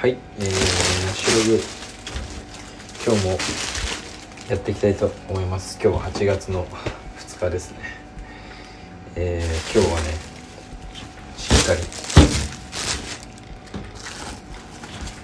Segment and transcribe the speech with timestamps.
[0.00, 0.48] はい、えー、
[1.12, 1.64] 収録
[3.04, 3.38] 今日も
[4.48, 5.76] やっていきたいと思います。
[5.82, 6.66] 今日は8月の
[7.16, 7.78] 2日ですね。
[9.16, 10.06] えー、今日はね
[11.36, 11.80] しっかり。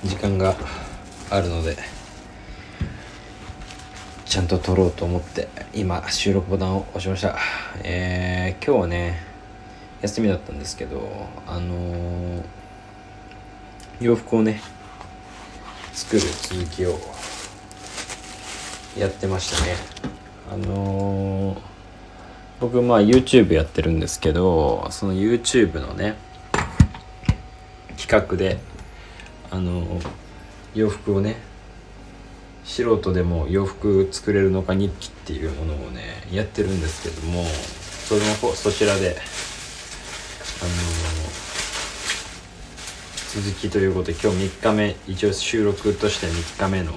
[0.08, 0.56] 時間が
[1.30, 1.76] あるので
[4.24, 7.38] ちゃんと撮ろうと思って今収録ボタンを押しました。
[7.84, 9.22] えー、今日はね
[10.02, 12.64] 休みだったんですけどあのー
[14.00, 14.60] 洋服をね
[15.94, 16.98] 作る続きを
[18.98, 19.76] やってましたね。
[20.52, 21.58] あのー
[22.60, 26.14] 僕まあ YouTube やってるんですけどその YouTube のね
[27.98, 28.58] 企画で
[29.50, 30.06] あのー
[30.74, 31.36] 洋服をね
[32.64, 39.16] 素人でも洋服作れるのか日記っていうものをねやってるんですけどもその方そちらで
[40.60, 41.03] あのー
[43.34, 44.94] 続きということで今日3日目。
[45.08, 46.92] 一応収録として3日目の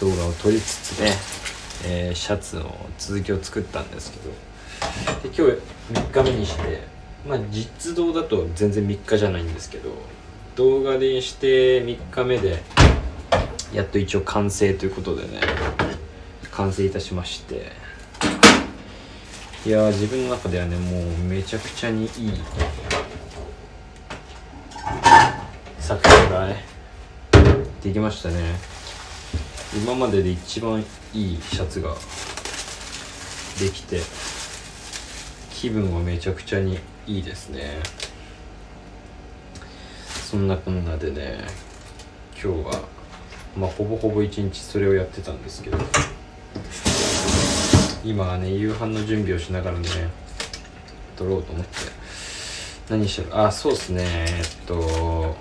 [0.00, 1.10] 動画を撮りつつね、
[1.84, 4.30] えーシャツの続きを作ったんですけど。
[5.28, 5.58] で今
[5.92, 6.84] 日3日目にして
[7.28, 9.90] まあ実動だと全然3日じゃないんですけど
[10.54, 12.62] 動画でして3日目で
[13.74, 15.40] やっと一応完成ということでね
[16.52, 17.72] 完成いたしまして。
[19.66, 22.10] いや自分の中ではねもうめちゃくちゃにいい
[25.90, 26.64] 作品がね
[27.82, 28.56] できましたね。
[29.74, 31.94] 今までで一番いいシャツが
[33.58, 34.00] できて
[35.54, 37.80] 気分はめちゃくちゃにいいですね。
[40.30, 41.44] そんなこんなでね
[42.34, 42.82] 今日は
[43.56, 45.78] まあほぼほぼ一日それをやってたんですけど
[48.04, 49.88] 今はね夕飯の準備をしながらね
[51.16, 51.70] 撮ろうと思って。
[52.88, 54.04] 何しろあそうっすね。
[54.04, 55.36] えっと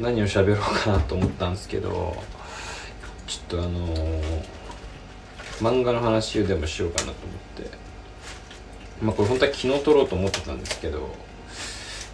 [0.00, 2.16] 何を喋ろうかなと思ったんですけど
[3.26, 4.56] ちょっとあのー
[5.60, 7.86] 漫画の話でもしようかなと思って。
[9.00, 11.14] まあこれ本当は昨日撮ろうと思ってたんですけど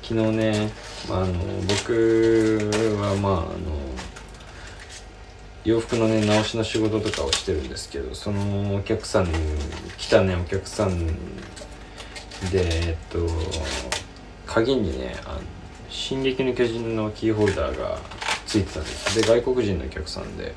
[0.03, 0.73] 昨日ね、
[1.09, 1.35] まあ、あの
[1.69, 2.59] 僕
[3.01, 3.49] はまああの
[5.65, 9.29] 洋服のね直しの仕事とかをしてるんですけどそのお客さん
[9.97, 11.13] 来たねお客さんで
[12.55, 13.29] えっと
[14.45, 15.41] 鍵にねあの
[15.93, 17.99] 「進撃の巨人」のキーホルダーが
[18.47, 19.21] ついてたんです。
[19.21, 20.55] で外国人のお客さんで。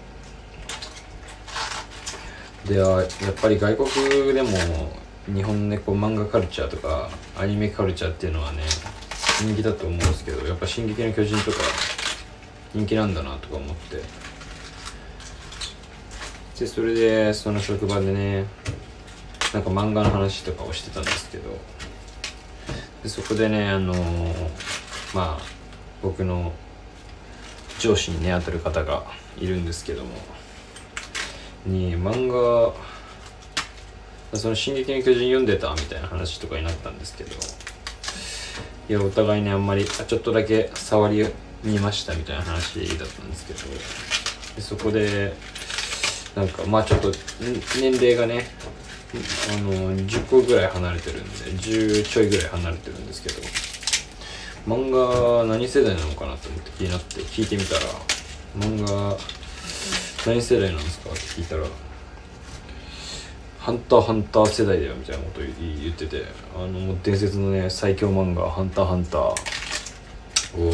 [2.66, 4.50] であやっぱり外国でも
[5.31, 8.63] 日本ねこう漫画カルチャーとかアニメカルチャーっていうのはね
[9.40, 11.57] 人気だと思うんですけどやっぱ「進撃の巨人」とか
[12.74, 14.01] 人気なんだなとか思って。
[16.59, 18.45] でそれでその職場でね
[19.53, 21.50] なんか漫画の話とかをしてたんですけど。
[23.03, 23.94] でそこでねあの
[25.16, 25.44] まあ
[26.03, 26.52] 僕の
[27.80, 29.03] 上司にね当たる方が
[29.38, 30.09] いるんですけども。
[31.66, 32.74] に漫画
[34.38, 37.36] その「進撃の巨人」読んでたみたいな話とかになったんですけど。
[38.88, 41.25] いやお互いねあんまりちょっとだけ触り
[41.64, 43.59] 見ましたみたいな話だったんですけど。
[44.58, 45.34] でそこで
[46.36, 47.12] なんかまあちょっと
[47.80, 48.52] 年齢がね
[49.50, 53.42] あの10個ぐらい離れてるんで10ちょいぐらい離れてるんですけど。
[54.68, 57.81] 漫画何世代なのかなと思って気になって聞いてみたら
[58.58, 59.16] 漫画
[60.26, 61.66] 何世代なんですかって聞いたら
[63.59, 66.24] 「ハンターハンター世代だよ」みたいなこと言ってて
[66.56, 69.36] あの伝説のね最強漫画「ハンターハンター」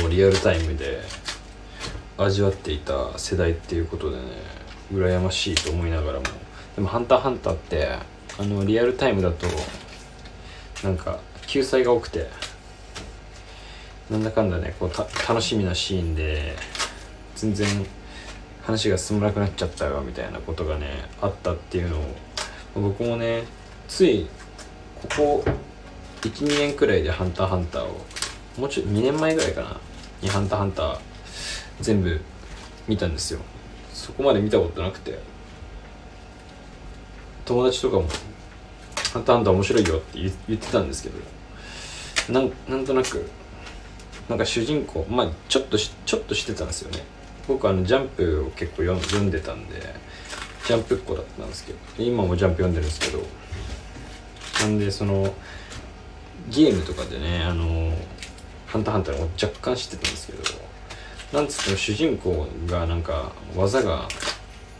[0.05, 1.01] をリアルタイムで
[2.17, 4.23] 味わっていた世代っていうことでね
[4.93, 6.25] 羨ましいと思いながらも。
[6.75, 7.89] でも「ハンターハンター」って
[8.39, 9.47] あのリアルタイムだと
[10.81, 12.29] なんか救済が多くて
[14.11, 16.53] なんだかんだねこうた楽しみなシーンで
[17.35, 17.67] 全然
[18.61, 22.01] 話が進まなくなっちゃったよみたいなことがねあったっていうのを
[22.75, 23.45] 僕もね
[23.87, 24.27] つい
[25.17, 25.45] ここ
[26.23, 28.05] 12年くらいで「ハンターハンター」を
[28.57, 29.77] もうちょい2年前ぐらいかな
[30.21, 30.99] に「ハンターハンター」
[31.79, 32.19] 全部
[32.89, 33.39] 見たんですよ。
[33.93, 35.19] そこまで見たことなくて。
[37.43, 38.07] 友達とかも
[39.13, 43.29] 「ハンターハンター面白いよ」って言言ってたんですけどなんなんとなく
[44.31, 47.03] なんか主人公まあちょっとちょっとしてたんですよね。
[47.49, 49.81] 僕あのジャンプを結構読んでたんで
[50.65, 53.21] ジャンプっ子だったんですけど今もジャンプ読んでるんですけど
[54.61, 55.33] なんでその
[56.49, 57.91] ゲームとかでねあの
[58.67, 60.43] 「ハンターハンター」も若干知ってたんですけど
[61.33, 64.07] なんつっても主人公がなんか技が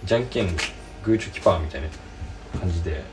[0.05, 0.55] じゃんけん
[1.03, 1.89] グーチョキパーみたいな
[2.57, 3.03] 感じで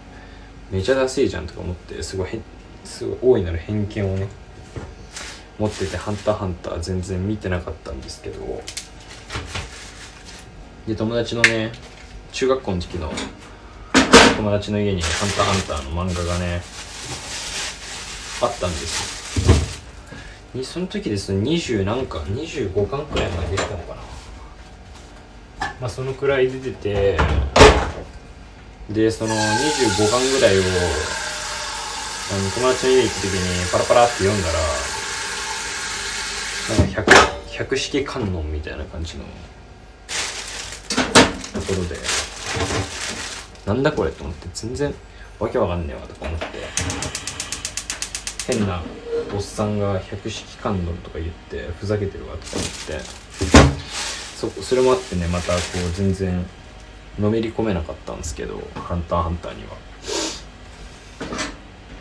[0.70, 2.40] めちゃダセえじゃんとか思ってすごい
[2.84, 4.28] すごい大いなる偏見をね
[5.58, 8.62] 持ってて「ハンターハンター」全然見てなかったんですけど。
[10.86, 11.70] で友達のね
[12.32, 13.12] 中学校の時の
[14.38, 16.62] 友達の家に「ハンターハンター」の漫画がね
[18.40, 19.36] あったんです
[20.56, 20.64] よ。
[20.64, 23.96] その時ですね20何巻25巻くらいまで出てたのか
[25.60, 25.74] な。
[25.80, 27.18] まあそのくらい出てて
[28.88, 30.62] でその25巻ぐらいを
[32.30, 34.58] あの友達の家行った時にパラパラって読んだら
[37.58, 39.24] 百式観音みたいな感じの
[41.54, 41.96] ところで
[43.66, 44.94] なんだこれと思って全然
[45.40, 46.46] わけわかんねえわとか思って
[48.46, 48.80] 変な
[49.34, 53.04] おっさんが百式観音とか言ってふざけてるわとか思って
[54.36, 56.46] そそれもあってねまたこう全然
[57.18, 59.70] のめり込めなかったんですけど「ハンターハンター」には。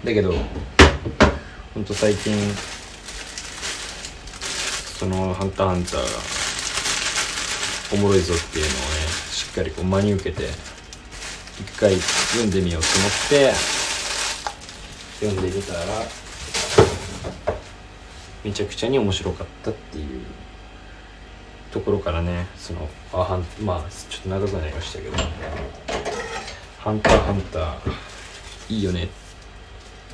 [0.05, 0.35] だけど
[1.73, 2.31] ほんと最近
[4.97, 6.07] その「ハンターハンター」が
[7.93, 8.77] おもろいぞっていうのをね
[9.31, 10.49] しっかりこう真に受けて
[11.61, 13.53] 一回読んでみようと思って
[15.19, 15.79] 読んでみたら
[18.43, 20.23] めちゃくちゃに面白かったっていう
[21.71, 25.17] ところからねそのあはんまあちょっと長くなりましたけど
[26.79, 27.77] 「ハンターハンター」
[28.73, 29.07] いいよねっ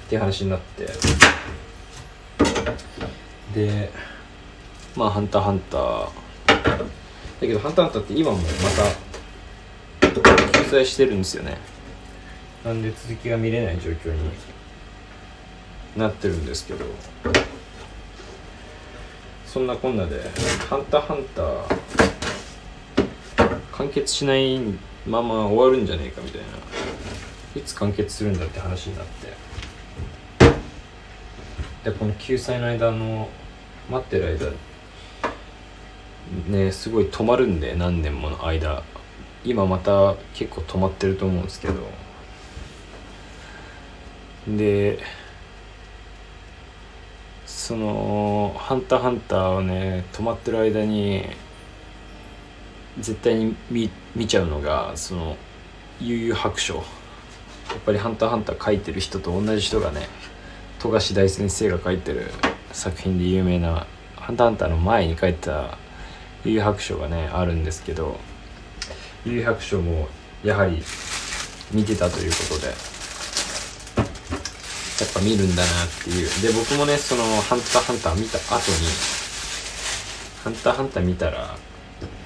[0.10, 0.88] て話になって。
[3.54, 3.92] で
[4.96, 6.10] まあ「ハンターハンター」
[6.48, 6.68] だ
[7.42, 10.10] けど「ハンターハンター」って今もまた
[10.60, 11.58] 救済してるんですよね。
[12.64, 14.20] なんで続きが見れない状況に
[15.98, 16.86] なってるんですけど。
[19.46, 20.20] そんなこんなで
[20.68, 21.64] 「ハンターハンター」
[23.72, 24.60] 完結しない
[25.06, 26.48] まま終わるんじゃねえかみたいな。
[27.56, 29.32] いつ完結するんだって話になって。
[31.84, 33.30] でこの救済の間の
[33.92, 34.48] 待ってる間
[36.48, 38.84] ねすごい止まるんで何年もの間。
[39.46, 41.74] 今また結構止まってると思うんですけど。
[44.48, 45.00] で
[47.46, 51.24] その「ハンターハンター」をね止まってる間に
[53.00, 55.38] 絶対に見見ちゃうのがその
[56.02, 56.76] 悠々白書。
[56.76, 56.84] やっ
[57.86, 60.10] ぱり「ハンターハンター」書いてる人と同じ人がね
[60.80, 62.30] 富樫大先生が書いてる
[62.74, 63.88] 作品で有名な
[64.18, 65.78] 「ハンターハンター」の前に書いた
[66.46, 68.20] 悠々白書がねあるんですけど
[69.26, 70.08] 悠々白書も
[70.44, 70.84] やはり
[71.72, 72.74] 見てたということでや
[75.10, 76.42] っぱ見るんだなっていう。
[76.42, 78.88] で僕もねその「ハンターハンター」見た後に
[80.44, 81.58] 「ハンターハンター」見たら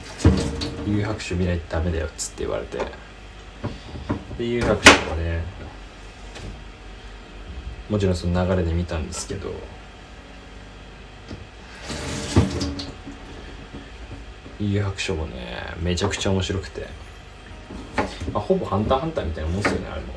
[0.85, 2.77] 「悠々白書見ないとダメだよ」っつって言われて
[4.37, 5.43] で悠々白書はね
[7.89, 9.53] もちろんその流れで見たんですけど
[14.59, 15.35] 悠々白書もね
[15.81, 16.87] めちゃくちゃ面白くて、
[18.33, 20.13] まあ、ほぼ「ハンターハンター」みたいなもんっすよねあれも。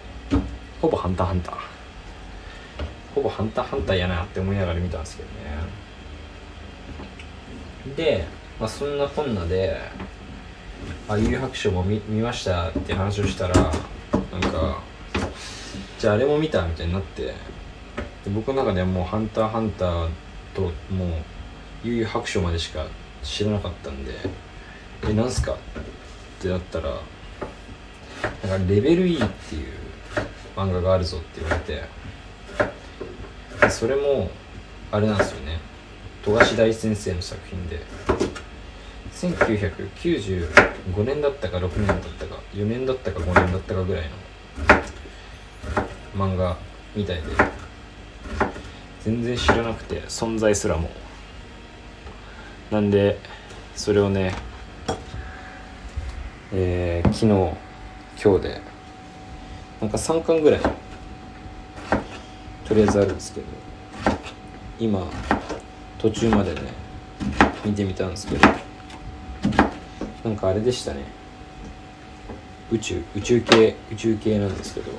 [0.81, 1.57] ほぼ「ハンターハンター」
[3.15, 5.35] ほぼ「ハンターハンター」やなって思いながら見たんですけどね。
[7.97, 8.25] で、
[8.59, 9.79] まあ、そんなこんなで
[11.09, 13.73] 「あ悠々白書も見見ました」って話をしたらなん
[14.41, 14.81] か
[15.99, 17.35] じゃああれも見たみたいになって。
[18.25, 20.09] で僕の中ではもう「ハンターハンター」
[20.55, 21.07] とも
[21.85, 22.87] う悠々白書までしか
[23.23, 24.13] 知らなかったんで
[25.09, 25.57] 「えなんすか?」っ
[26.43, 26.97] てなったらな
[28.57, 29.69] んか「レベル E」っていう
[30.57, 31.85] 漫画があるぞって言われて
[33.71, 34.31] それも
[34.93, 35.59] あれなんですよね
[36.25, 37.81] 富樫大先生の作品で
[39.15, 44.05] 1995年だったか6年だったか4年だったか5年だったかぐらい
[46.17, 46.57] の漫画
[46.97, 47.23] みたいで
[49.05, 50.91] 全然知らなくて存在すらも
[52.71, 53.19] なんで
[53.75, 54.35] それをね
[56.53, 57.27] えー、昨日
[58.23, 58.61] 今日で
[59.81, 60.61] なんか3巻ぐらい
[62.65, 63.47] とりあえずあるんですけど
[64.81, 65.07] 今
[65.99, 66.61] 途中までね
[67.65, 68.49] 見てみたんですけど
[70.25, 71.05] なんかあれでしたね。
[72.71, 74.93] 宇宙宇宙系宇宙系なんですけど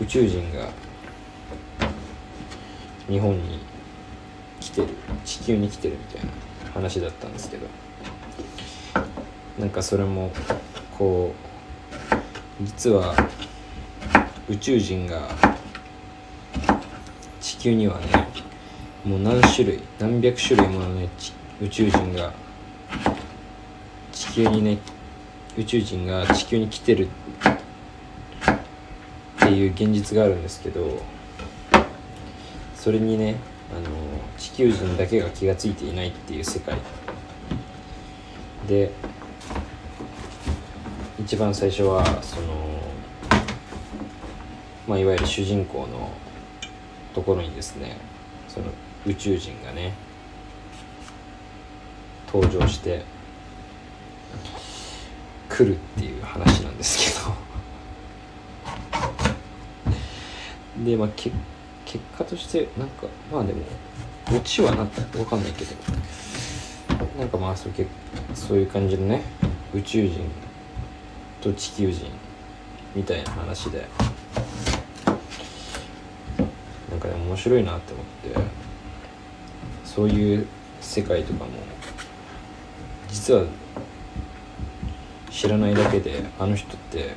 [0.00, 0.68] 宇宙人が
[3.08, 3.69] 日本に
[4.70, 4.88] 来てる
[5.24, 6.30] 地球に来てるみたいな
[6.72, 7.66] 話だったんですけど
[9.58, 10.30] なんかそれも
[10.96, 11.34] こ
[12.60, 13.14] う実は
[14.48, 15.28] 宇宙人が
[17.40, 18.28] 地球にはね
[19.04, 21.08] もう何種類何百種類ものね
[21.60, 22.32] 宇宙人が
[24.12, 24.78] 地球にね
[25.56, 27.10] 宇宙人が地球に来てるっ
[29.40, 31.02] ていう現実があるんですけど
[32.76, 33.36] それにね
[33.72, 33.88] あの
[34.36, 36.76] 地球人だけが気が付いていないっていう世界。
[38.66, 38.90] で
[41.18, 42.46] 一番最初はその、
[44.86, 46.10] まあ、いわゆる主人公の
[47.14, 47.96] ところにですね
[48.48, 48.66] その
[49.06, 49.94] 宇宙人がね
[52.32, 53.04] 登場して
[55.48, 57.50] 来るっていう話なんですけど。
[60.84, 61.30] でまあけ
[61.90, 63.62] 結果としてなんかまあでも
[64.32, 65.74] オチはなんか分かんないけど
[67.18, 67.72] なんかまあそう
[68.32, 69.24] そういう感じのね
[69.74, 70.20] 宇宙人
[71.40, 72.06] と地球人
[72.94, 73.88] みたいな話で
[76.88, 78.40] なんかね面白いなって思って
[79.84, 80.46] そういう
[80.80, 81.50] 世界とかも
[83.08, 83.46] 実は
[85.28, 87.16] 知らないだけであの人って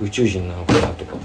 [0.00, 1.18] 宇宙人なのかなとか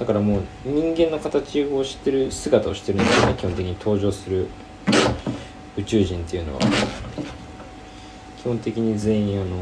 [0.00, 4.48] だからもう人間の形をしてる姿をしてるんですよね基本的に登場する
[5.76, 6.60] 宇宙人っていうのは
[8.38, 9.56] 基本的に全員あの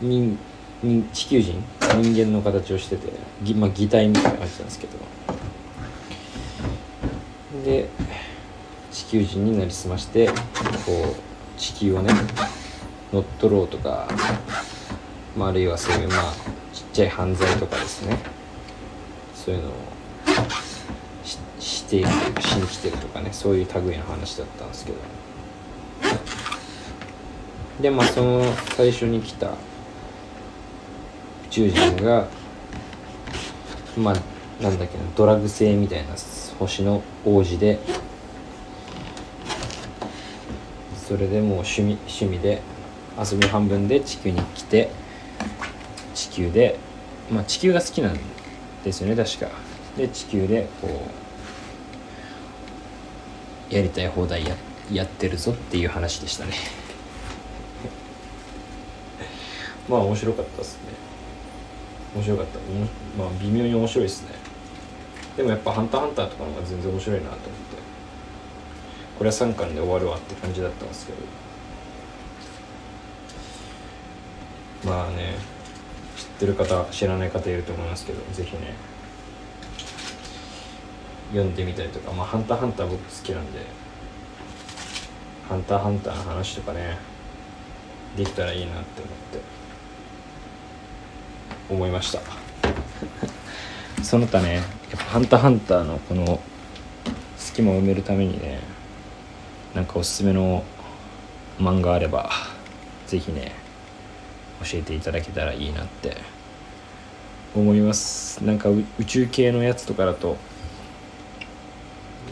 [0.00, 0.38] 人
[1.12, 4.92] 地球人人間の形をしててぎ、まあ、擬態みたいな感じなんですけど。
[7.64, 7.88] で
[8.92, 12.12] 地球人になりすましてこう地球をね
[13.12, 14.06] 乗っ取ろうとか、
[15.36, 16.32] まあ、あるいはそういうまあ
[16.72, 18.33] ちっちゃい犯罪とかですね。
[19.44, 19.72] そういうのを
[21.22, 24.98] ししているというかしに来てるとかねそういう類の話だったんですけど。
[27.80, 28.42] でまあその
[28.76, 29.52] 最初に来た宇
[31.50, 32.28] 宙人が
[33.98, 36.14] まあなんだっけなドラッグ星みたいな
[36.58, 37.80] 星の王子で
[40.96, 42.62] それでもう趣味趣味で
[43.18, 44.90] 遊び半分で地球に来て
[46.14, 46.78] 地球で
[47.30, 48.33] まあ地球が好きなんで
[48.84, 49.48] ですよね確か。
[49.96, 50.88] で地球でこ
[53.70, 54.56] うやりたい放題や
[54.92, 56.52] やってるぞっていう話でしたね。
[59.88, 60.80] まあ面白かったですね。
[62.14, 62.58] 面白かった。
[63.18, 64.28] まあ微妙に面白いですね。
[65.36, 67.54] でもやっぱ「ハンターハンター」とかの方が全然面白いなと思って。
[69.18, 71.12] これは3巻で終わるわって感じだったんですけ
[74.84, 74.92] ど。
[74.92, 75.53] まあね。
[76.34, 78.74] ってる方知らない方いると思いますけど是非ね
[81.30, 83.60] 読んでみたりとかまあ「ハンターハンター」僕好きなんで
[85.48, 86.98] 「ハンターハンター」の話とかね
[88.16, 89.40] できたらいいなって思って
[91.70, 92.20] 思いました。
[94.02, 94.64] その他ねやっ
[94.98, 96.40] ぱ「ハンターハンター」のこの
[97.36, 98.60] 隙間を埋めるためにね
[99.74, 100.62] なんかおすすめの
[101.58, 102.30] 漫画あれば
[103.06, 103.63] 是非ね
[104.64, 106.34] 教えていただけたらいいなって。
[107.54, 108.42] 思います。
[108.44, 110.36] なんか宇宙系のやつとかだと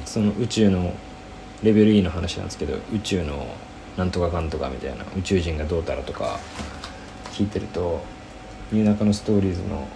[0.05, 0.95] その宇宙の
[1.63, 3.47] レベル E の話なんですけど宇宙の
[3.97, 6.41] なんとかかんとかみたいな宇宙人がどうたらとか
[7.33, 8.05] 聞いてると
[8.73, 9.87] 「ニューナカのストーリーズの」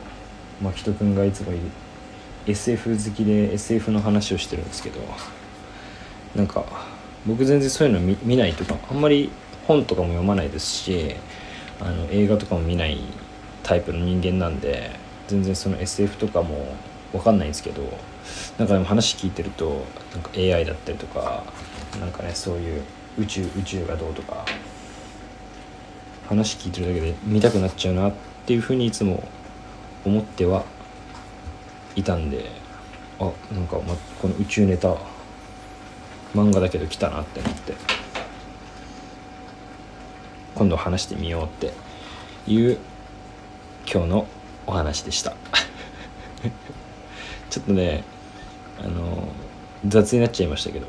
[0.62, 1.52] まあ、人くんがいつも
[2.46, 5.00] SF 好きで SF の話をしてるんですけど
[6.34, 6.64] なんか
[7.26, 9.30] 僕全然そういうの見ないとかあんまり
[9.66, 11.16] 本とかも読まないですし
[11.80, 12.98] あの映画とかも見ない
[13.62, 14.90] タイプの人間なんで
[15.28, 16.74] 全然その SF とかも
[17.12, 17.82] 分かんないんですけど
[18.58, 21.44] なんかでも話聞いてるとなんか AI だったりとか
[22.00, 22.82] なんかねそういう
[23.18, 24.44] 宇宙宇宙がどうとか
[26.28, 28.12] 話聞いてるだけで見たくなっちゃうなっ
[28.46, 29.28] ていうふうにいつも
[30.04, 30.64] 思っては
[31.94, 32.50] いたんで
[33.18, 34.96] あなんか、ま、この宇宙ネタ
[36.34, 37.95] 漫画だけど来たなって思って。
[40.56, 41.72] 今度話してみようって
[42.50, 42.78] いう
[43.86, 44.26] 今日の
[44.66, 45.36] お話でした。
[47.50, 48.02] ちょっとね
[48.82, 49.28] あの
[49.86, 50.86] 雑になっちゃいましたけど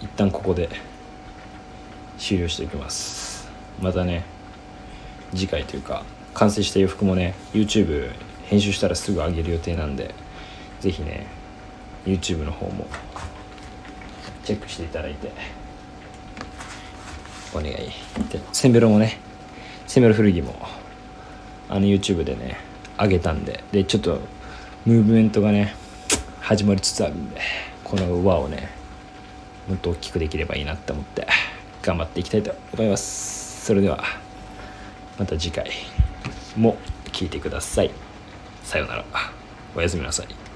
[0.00, 0.70] 一旦ここで
[2.16, 3.48] 終了しておきます。
[3.80, 4.24] またね
[5.34, 8.12] 次回というか完成した洋服もね YouTube
[8.44, 10.14] 編集したらすぐ上げる予定なんで
[10.80, 11.26] 是非ね
[12.06, 12.86] YouTube の方も
[14.44, 15.32] チェックしていただいて
[17.58, 17.92] お願いで
[18.52, 19.18] センベロもね
[19.86, 20.54] センベロ古着も
[21.68, 22.58] あの YouTube でね
[22.98, 24.20] 上げたんででちょっと
[24.86, 25.74] ムーブメントがね
[26.40, 27.40] 始まりつつあるんで
[27.84, 28.68] この輪をね
[29.68, 31.26] もっと大きくできればいいなって思って
[31.82, 33.66] 頑張っていきたいと思います。
[33.66, 34.02] それでは
[35.18, 35.70] また次回
[36.56, 36.78] も
[37.12, 37.90] 聴いてください。
[38.62, 39.04] さようなら。
[39.76, 40.47] おやすみなさい。